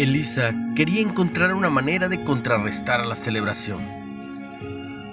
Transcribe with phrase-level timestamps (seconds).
[0.00, 3.80] Elisa quería encontrar una manera de contrarrestar la celebración.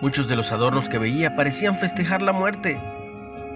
[0.01, 2.79] Muchos de los adornos que veía parecían festejar la muerte,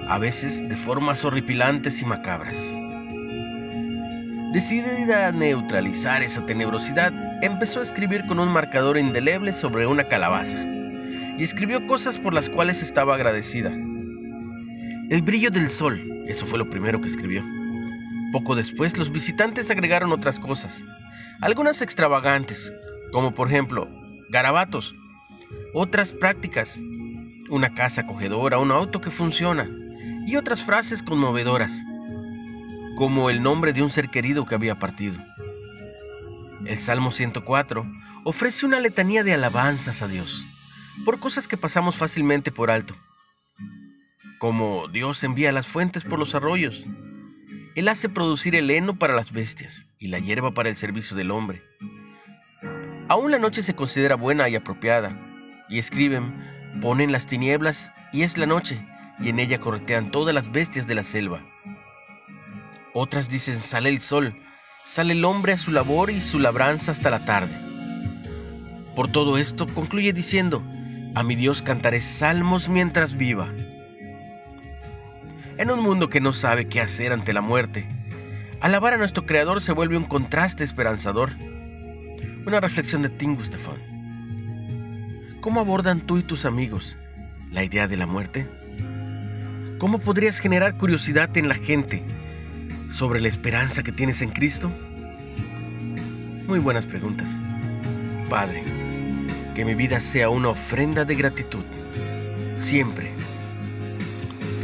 [0.09, 2.77] a veces de formas horripilantes y macabras.
[4.51, 10.61] Decidida a neutralizar esa tenebrosidad, empezó a escribir con un marcador indeleble sobre una calabaza
[11.37, 13.69] y escribió cosas por las cuales estaba agradecida.
[15.09, 17.41] El brillo del sol, eso fue lo primero que escribió.
[18.31, 20.85] Poco después los visitantes agregaron otras cosas,
[21.41, 22.73] algunas extravagantes,
[23.11, 23.89] como por ejemplo
[24.29, 24.95] garabatos,
[25.73, 26.81] otras prácticas,
[27.49, 29.69] una casa acogedora, un auto que funciona,
[30.25, 31.83] y otras frases conmovedoras,
[32.95, 35.17] como el nombre de un ser querido que había partido.
[36.65, 37.85] El Salmo 104
[38.23, 40.45] ofrece una letanía de alabanzas a Dios
[41.03, 42.95] por cosas que pasamos fácilmente por alto,
[44.37, 46.85] como Dios envía las fuentes por los arroyos,
[47.73, 51.31] Él hace producir el heno para las bestias y la hierba para el servicio del
[51.31, 51.63] hombre.
[53.07, 55.11] Aún la noche se considera buena y apropiada,
[55.69, 56.33] y escriben,
[56.81, 58.85] ponen las tinieblas y es la noche,
[59.19, 61.41] y en ella corretean todas las bestias de la selva.
[62.93, 64.35] Otras dicen, sale el sol,
[64.83, 67.57] sale el hombre a su labor y su labranza hasta la tarde.
[68.97, 70.61] Por todo esto concluye diciendo,
[71.15, 73.47] a mi Dios cantaré salmos mientras viva.
[75.61, 77.87] En un mundo que no sabe qué hacer ante la muerte,
[78.61, 81.29] alabar a nuestro Creador se vuelve un contraste esperanzador.
[82.47, 83.37] Una reflexión de Tim.
[85.39, 86.97] ¿Cómo abordan tú y tus amigos
[87.51, 88.47] la idea de la muerte?
[89.77, 92.03] ¿Cómo podrías generar curiosidad en la gente
[92.89, 94.71] sobre la esperanza que tienes en Cristo?
[96.47, 97.39] Muy buenas preguntas.
[98.31, 98.63] Padre,
[99.53, 101.63] que mi vida sea una ofrenda de gratitud,
[102.55, 103.11] siempre,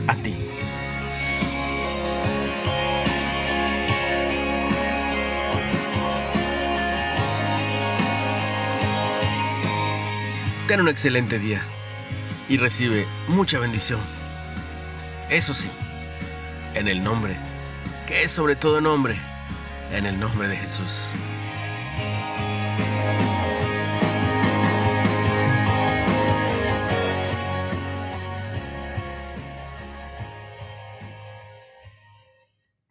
[0.07, 0.46] a ti.
[10.67, 11.61] Ten un excelente día
[12.49, 14.01] y recibe mucha bendición.
[15.29, 15.69] Eso sí,
[16.73, 17.37] en el nombre,
[18.05, 19.15] que es sobre todo nombre,
[19.93, 21.11] en el nombre de Jesús.